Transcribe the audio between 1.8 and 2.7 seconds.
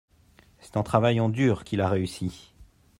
réussi.